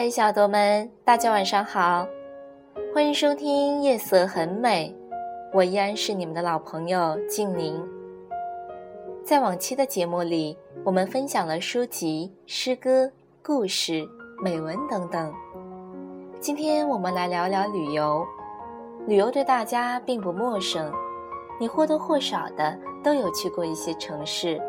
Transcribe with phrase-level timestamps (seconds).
[0.00, 2.06] 嗨，小朵们，大家晚上好，
[2.94, 4.96] 欢迎收听《夜色很美》，
[5.52, 7.84] 我依然是你们的老朋友静宁。
[9.24, 13.10] 在往期的节目里，我们分享了书籍、诗歌、
[13.42, 14.08] 故事、
[14.40, 15.34] 美文等等。
[16.38, 18.24] 今天我们来聊聊旅游。
[19.08, 20.92] 旅游对大家并不陌生，
[21.58, 24.62] 你或多或少的都有去过一些城市，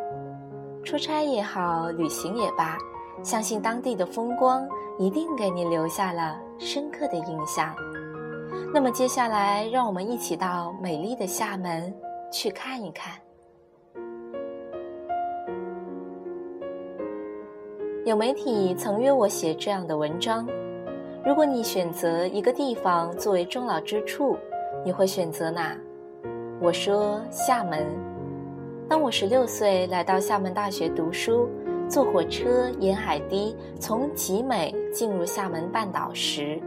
[0.83, 2.79] 出差也好，旅行也罢，
[3.21, 4.67] 相信当地的风光。
[4.99, 7.73] 一定给你留下了深刻的印象。
[8.73, 11.93] 那么接下来，让我们一起到美丽的厦门
[12.29, 13.13] 去看一看。
[18.05, 20.45] 有媒体曾约我写这样的文章：
[21.25, 24.37] 如果你选择一个地方作为终老之处，
[24.83, 25.77] 你会选择哪？
[26.59, 27.87] 我说厦门。
[28.89, 31.47] 当我十六岁来到厦门大学读书。
[31.89, 36.61] 坐火车沿海堤从集美进入厦门半岛时，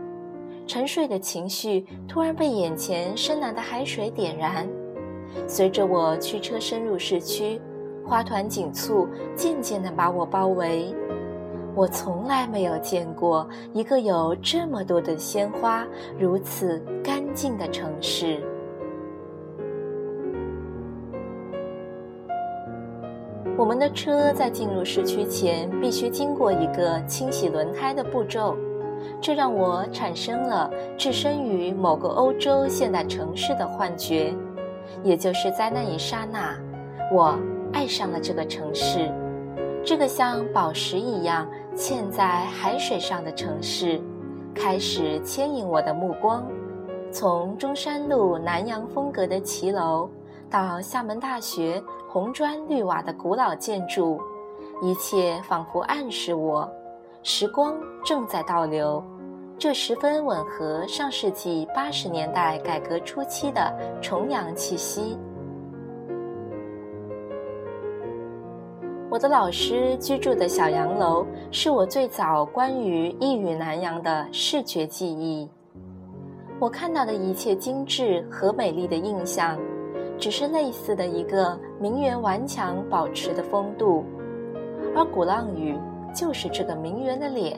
[0.67, 4.69] 沉睡的情绪突然被眼前深蓝的海水点燃。
[5.47, 7.61] 随着我驱车深入市区，
[8.05, 10.92] 花团锦簇渐渐地把我包围。
[11.73, 15.86] 我从来没有见过一个有这么多的鲜花、
[16.19, 18.42] 如此干净的城市。
[23.56, 28.56] 我们的车在进入市区前必须经过一个清洗轮胎的步骤，
[29.20, 34.34] 这让我产生了置身于某个欧洲现代城市的幻觉。
[35.05, 36.56] 也就是在那一刹那，
[37.12, 37.39] 我
[37.73, 39.12] 爱上了这个城市，
[39.84, 44.00] 这个像宝石一样嵌在海水上的城市，
[44.55, 46.47] 开始牵引我的目光，
[47.11, 50.08] 从中山路南洋风格的骑楼。
[50.50, 51.83] 到厦门大学
[52.13, 54.21] 红砖绿瓦的古老建筑，
[54.83, 56.70] 一切仿佛暗示我，
[57.23, 59.03] 时光正在倒流。
[59.59, 65.17] 这十分吻合上世纪八十年代改革初期的重阳气息。
[69.09, 75.48] 我的老师居住的小洋楼，是我最早关于一语南洋的视觉记忆。
[76.61, 79.59] 我看到的一切精致和美丽的印象。
[80.18, 84.05] 只是类似的一个名媛顽强保持的风度，
[84.95, 85.77] 而鼓浪屿
[86.14, 87.56] 就是这个名媛的脸。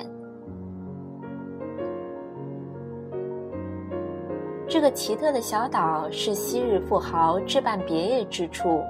[4.66, 8.82] 这个奇特的小岛是昔日富豪置办别业之处，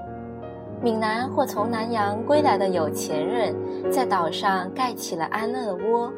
[0.80, 3.54] 闽南或从南洋归来的有钱人
[3.90, 6.12] 在岛上盖起了安乐窝。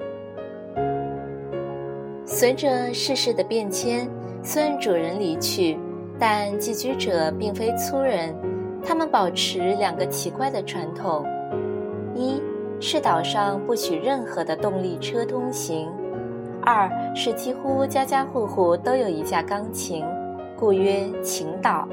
[2.26, 4.08] 随着世事的变迁，
[4.42, 5.78] 虽然主人离去。
[6.18, 8.34] 但寄居者并非粗人，
[8.82, 11.24] 他们保持两个奇怪的传统：
[12.14, 12.40] 一
[12.80, 15.88] 是岛上不许任何的动力车通行；
[16.62, 20.04] 二是几乎家家户户都有一架钢琴，
[20.56, 21.86] 故曰琴岛。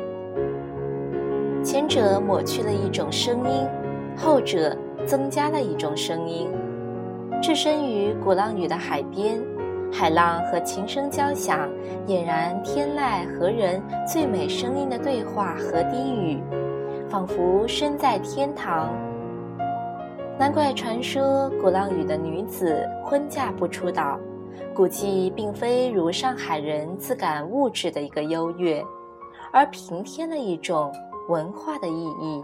[1.63, 3.67] 前者抹去了一种声音，
[4.15, 4.75] 后者
[5.05, 6.49] 增加了一种声音。
[7.41, 9.41] 置身于鼓浪屿的海边。
[9.93, 11.69] 海浪和琴声交响，
[12.07, 16.41] 俨然天籁和人最美声音的对话和低语，
[17.07, 18.91] 仿佛身在天堂。
[20.37, 24.19] 难怪传说鼓浪屿的女子婚嫁不出岛，
[24.73, 28.83] 估计并非如上海人自感物质的一个优越，
[29.51, 30.91] 而平添了一种
[31.29, 32.43] 文化的意义。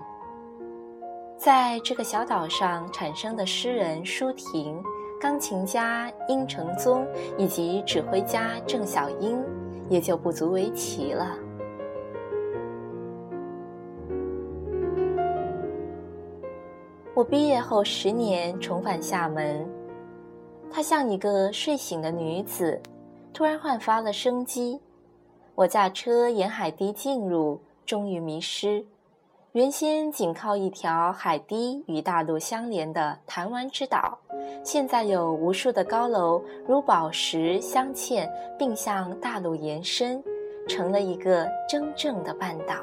[1.35, 4.81] 在这个小岛上产生的诗人舒婷。
[5.19, 7.05] 钢琴家殷承宗
[7.37, 9.43] 以及指挥家郑小英，
[9.89, 11.37] 也就不足为奇了。
[17.13, 19.67] 我毕业后十年重返厦门，
[20.71, 22.81] 它像一个睡醒的女子，
[23.33, 24.79] 突然焕发了生机。
[25.53, 28.85] 我驾车沿海堤进入，终于迷失。
[29.53, 34.15] 原先仅靠一条海堤与大陆相连的台湾之岛，
[34.63, 38.29] 现在有无数的高楼如宝石镶嵌，
[38.59, 40.23] 并向大陆延伸，
[40.67, 42.75] 成了一个真正的半岛。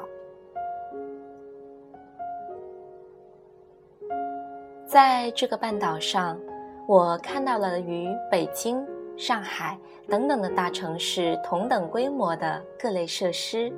[4.85, 6.37] 在这个半岛上，
[6.85, 8.85] 我看到了与北京、
[9.15, 9.79] 上海
[10.09, 13.71] 等等的大城市同等规模的各类设施，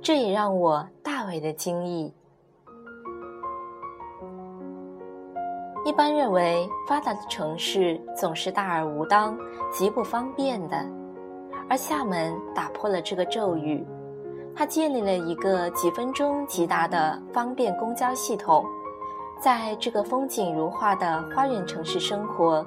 [0.00, 2.10] 这也让我大为的惊异。
[6.00, 9.38] 一般认为，发达的城市总是大而无当、
[9.70, 10.82] 极不方便的，
[11.68, 13.86] 而厦门打破了这个咒语。
[14.56, 18.64] 它建立了一个几分钟即达的方便公交系统。
[19.42, 22.64] 在这个风景如画的花园城市生活，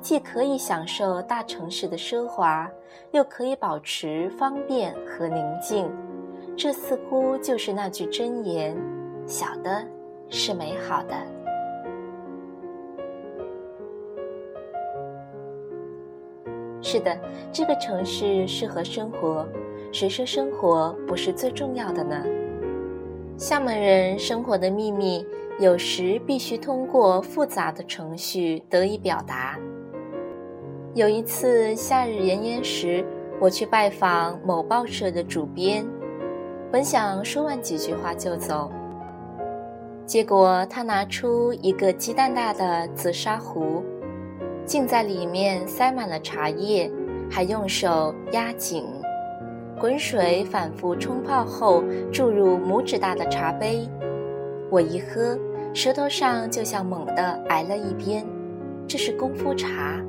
[0.00, 2.70] 既可以享受大城市的奢华，
[3.10, 5.90] 又可以保持方便和宁静。
[6.56, 8.76] 这似乎就是那句箴言
[9.26, 9.84] ：“小的
[10.30, 11.16] 是美好的。”
[16.88, 17.18] 是的，
[17.52, 19.44] 这个城市适合生活。
[19.90, 22.24] 谁说生活不是最重要的呢？
[23.36, 25.26] 厦门人生活的秘密，
[25.58, 29.58] 有时必须通过复杂的程序得以表达。
[30.94, 33.04] 有一次夏日炎炎时，
[33.40, 35.84] 我去拜访某报社的主编，
[36.70, 38.70] 本想说完几句话就走，
[40.06, 43.82] 结果他拿出一个鸡蛋大的紫砂壶，
[44.66, 46.90] 竟在里面塞满了茶叶，
[47.30, 48.84] 还用手压紧。
[49.78, 53.88] 滚水反复冲泡后，注入拇指大的茶杯。
[54.70, 55.38] 我一喝，
[55.72, 58.26] 舌头上就像猛地挨了一鞭。
[58.88, 60.00] 这是功夫茶。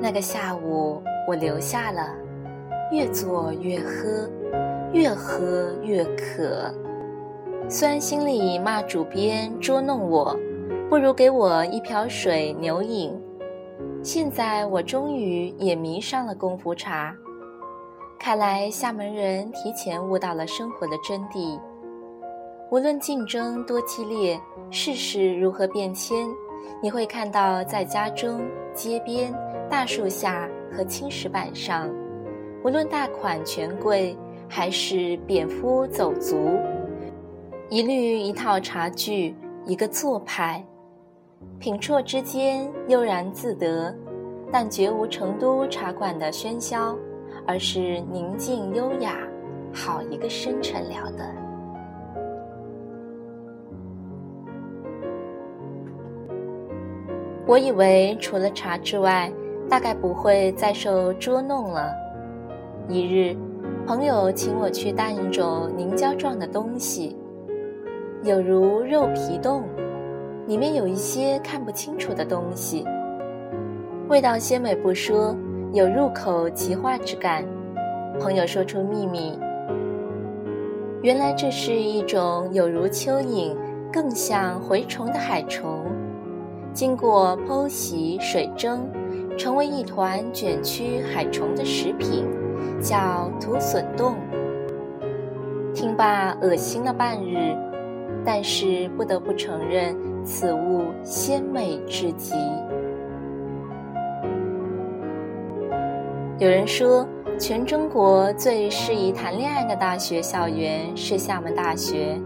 [0.00, 2.14] 那个下午，我留下了，
[2.92, 4.28] 越做越喝，
[4.92, 6.70] 越喝越渴。
[7.68, 10.36] 虽然心里骂主编捉弄我，
[10.90, 13.18] 不如给我一瓢水牛饮。
[14.04, 17.16] 现在我终于也迷上了功夫茶。
[18.18, 21.58] 看来厦门人提前悟到了生活的真谛。
[22.70, 24.38] 无论竞争多激烈，
[24.70, 26.28] 世事如何变迁，
[26.82, 28.42] 你会看到在家中、
[28.74, 29.34] 街边、
[29.70, 31.88] 大树下和青石板上，
[32.62, 34.14] 无论大款权贵
[34.46, 36.58] 还是蝙蝠走卒，
[37.70, 39.34] 一律一套茶具，
[39.64, 40.62] 一个做派，
[41.58, 43.94] 品啜之间悠然自得，
[44.52, 46.96] 但绝无成都茶馆的喧嚣。
[47.46, 49.18] 而是宁静优雅，
[49.70, 51.22] 好一个深沉了得。
[57.46, 59.30] 我以为除了茶之外，
[59.68, 61.92] 大概不会再受捉弄了。
[62.88, 63.36] 一日，
[63.86, 67.14] 朋友请我去搭一种凝胶状的东西，
[68.22, 69.64] 有如肉皮冻，
[70.46, 72.84] 里面有一些看不清楚的东西，
[74.08, 75.36] 味道鲜美不说。
[75.72, 77.44] 有入口即化之感。
[78.20, 79.36] 朋友说出秘密，
[81.02, 83.56] 原来这是一种有如蚯蚓，
[83.92, 85.84] 更像蛔虫的海虫，
[86.72, 88.88] 经过剖析、水蒸，
[89.36, 92.24] 成为一团卷曲海虫的食品，
[92.80, 94.14] 叫土笋冻。
[95.74, 97.56] 听罢，恶心了半日，
[98.24, 99.94] 但是不得不承认，
[100.24, 102.34] 此物鲜美至极。
[106.38, 107.06] 有人说，
[107.38, 112.20] 全中国最适宜谈恋爱的大学校园是厦门大学，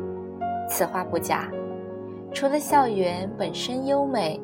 [0.69, 1.50] 此话不假。
[2.33, 4.41] 除了校园本身优美，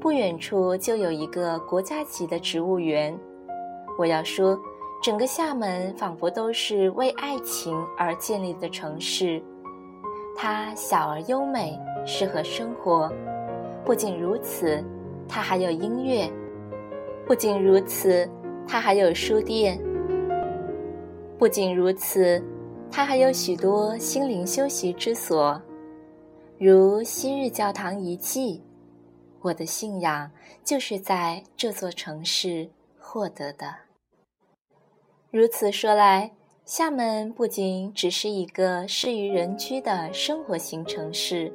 [0.00, 3.16] 不远处就有一个国家级的植物园。
[3.98, 4.58] 我要说，
[5.02, 9.42] 整个厦门仿佛都是为爱情而建立的城市。
[10.36, 13.12] 它小而优美，适合生活。
[13.84, 14.82] 不仅如此，
[15.28, 16.30] 它还有音乐。
[17.26, 18.28] 不仅如此。
[18.64, 19.78] 它还有书店。
[21.36, 22.42] 不仅如此，
[22.90, 25.60] 它还有许多心灵休息之所，
[26.58, 28.62] 如昔日教堂遗迹。
[29.40, 30.30] 我的信仰
[30.62, 33.74] 就是在这座城市获得的。
[35.32, 36.30] 如此说来，
[36.64, 41.52] 厦门不仅只是一个适于人居的生活型城市，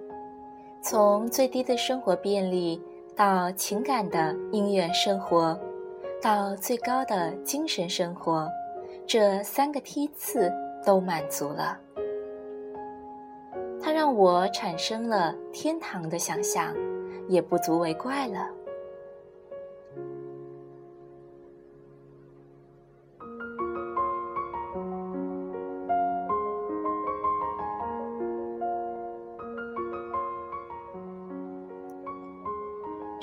[0.81, 2.81] 从最低的生活便利
[3.15, 5.57] 到情感的音乐生活。
[6.21, 8.49] 到最高的精神生活，
[9.05, 10.51] 这三个梯次
[10.83, 11.79] 都满足了。
[13.79, 16.75] 它让我产生了天堂的想象，
[17.29, 18.49] 也不足为怪了。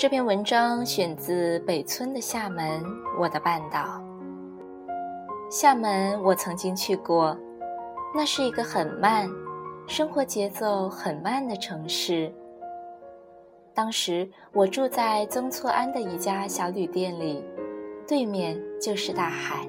[0.04, 2.84] 这篇文章选自北村的厦门，
[3.18, 4.04] 我的半岛。
[5.50, 7.34] 厦门我曾经去过，
[8.14, 9.26] 那是一个很慢、
[9.86, 12.30] 生活节奏很慢的城市。
[13.72, 17.42] 当时我住在曾厝垵的一家小旅店里，
[18.06, 19.66] 对面就是大海，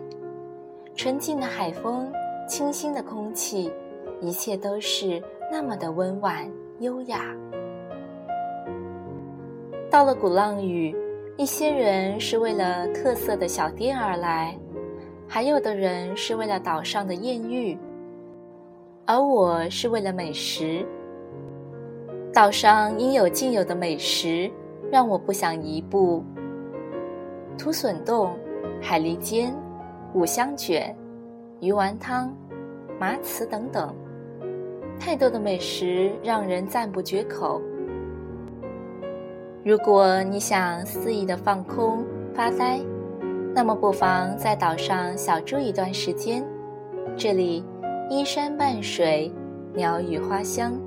[0.97, 2.11] 纯净的海风，
[2.45, 3.71] 清新的空气，
[4.19, 6.45] 一切都是那么的温婉
[6.81, 7.33] 优雅。
[9.95, 10.93] 到了鼓浪屿，
[11.37, 14.53] 一些人是为了特色的小店而来，
[15.25, 17.77] 还有的人是为了岛上的艳遇，
[19.05, 20.85] 而我是为了美食。
[22.33, 24.51] 岛上应有尽有的美食，
[24.91, 26.21] 让我不想移步。
[27.57, 28.35] 土笋冻、
[28.81, 29.55] 海蛎煎、
[30.13, 30.93] 五香卷、
[31.61, 32.35] 鱼丸汤、
[32.99, 33.95] 麻糍等等，
[34.99, 37.61] 太多的美食让人赞不绝口。
[39.65, 42.05] 如果你想肆意的放空
[42.35, 42.79] 发呆，
[43.51, 46.45] 那么不妨在岛上小住一段时间。
[47.17, 47.65] 这里
[48.07, 49.33] 依山傍水，
[49.73, 50.79] 鸟语花香，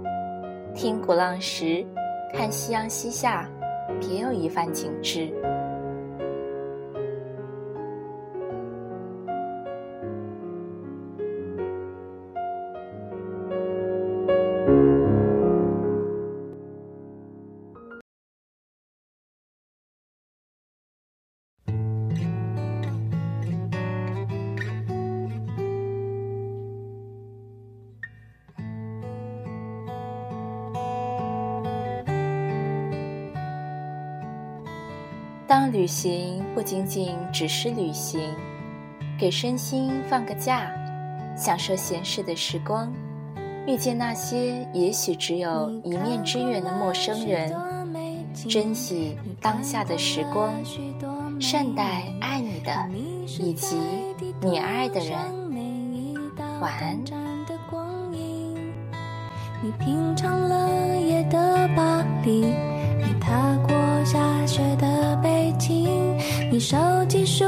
[0.76, 1.84] 听鼓浪石，
[2.32, 3.50] 看夕阳西下，
[3.98, 5.28] 别有一番景致。
[35.48, 38.20] 当旅行不仅仅只是旅行，
[39.18, 40.70] 给身心放个假，
[41.34, 42.92] 享受闲适的时光，
[43.66, 47.50] 遇见那些也许只有一面之缘的陌生人，
[48.46, 50.52] 珍惜当下的时光，
[51.40, 52.70] 善待爱你的
[53.42, 53.78] 以及
[54.42, 55.16] 你爱的人。
[56.60, 56.98] 晚安。
[59.60, 62.44] 你品尝了夜的巴黎，
[62.96, 63.57] 你踏
[66.58, 66.76] 手
[67.08, 67.44] 机书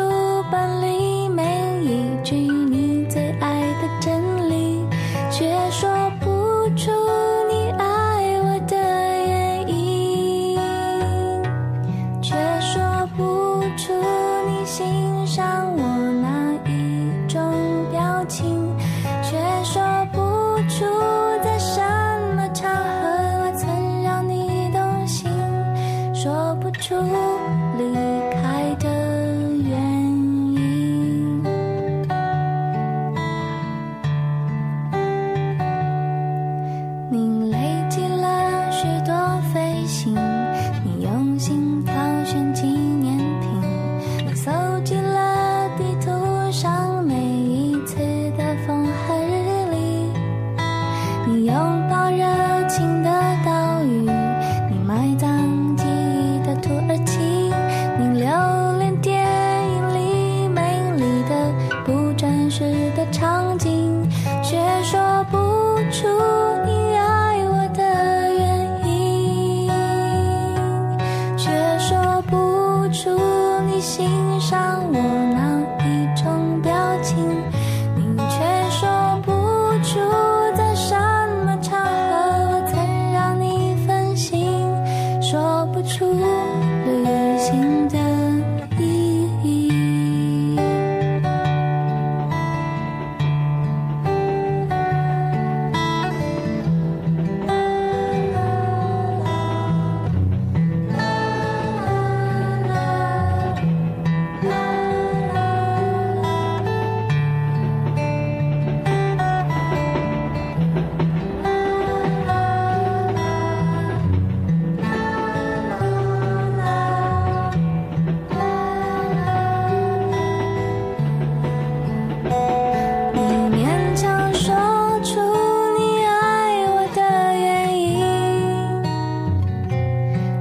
[74.50, 74.99] 上我
[75.33, 77.60] 那一种表情。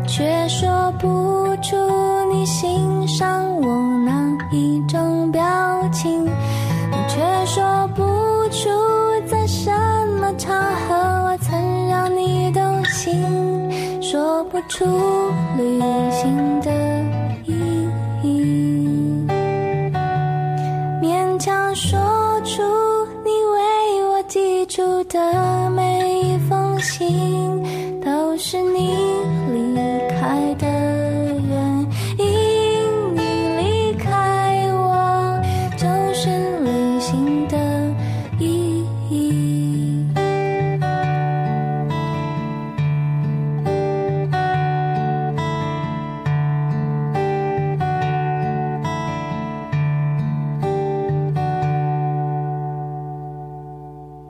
[0.09, 1.75] 却说不出
[2.33, 4.11] 你欣赏我哪
[4.51, 5.39] 一种表
[5.91, 6.25] 情
[7.07, 8.03] 却说不
[8.49, 8.69] 出
[9.27, 9.69] 在什
[10.19, 14.83] 么场合我曾让你动心说不出
[15.55, 16.71] 旅行的
[17.45, 17.87] 意
[18.23, 19.27] 义。
[21.03, 21.99] 勉强说
[22.43, 22.63] 出
[23.23, 25.68] 你为我记住的